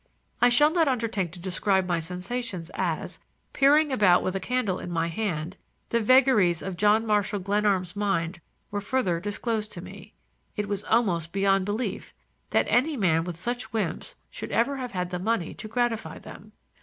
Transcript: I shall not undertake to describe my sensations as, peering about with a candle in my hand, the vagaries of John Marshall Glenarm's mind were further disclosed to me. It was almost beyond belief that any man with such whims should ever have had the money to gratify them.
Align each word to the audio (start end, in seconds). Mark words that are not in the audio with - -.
I 0.41 0.49
shall 0.49 0.71
not 0.71 0.87
undertake 0.87 1.31
to 1.33 1.39
describe 1.39 1.85
my 1.87 1.99
sensations 1.99 2.71
as, 2.73 3.19
peering 3.53 3.91
about 3.91 4.23
with 4.23 4.33
a 4.35 4.39
candle 4.39 4.79
in 4.79 4.89
my 4.89 5.09
hand, 5.09 5.57
the 5.89 5.99
vagaries 5.99 6.63
of 6.63 6.75
John 6.75 7.05
Marshall 7.05 7.37
Glenarm's 7.39 7.95
mind 7.95 8.41
were 8.71 8.81
further 8.81 9.19
disclosed 9.19 9.71
to 9.73 9.81
me. 9.83 10.15
It 10.55 10.67
was 10.67 10.83
almost 10.85 11.31
beyond 11.31 11.65
belief 11.65 12.15
that 12.49 12.65
any 12.67 12.97
man 12.97 13.25
with 13.25 13.35
such 13.37 13.73
whims 13.73 14.15
should 14.31 14.51
ever 14.51 14.77
have 14.77 14.93
had 14.93 15.11
the 15.11 15.19
money 15.19 15.53
to 15.53 15.67
gratify 15.67 16.17
them. 16.17 16.53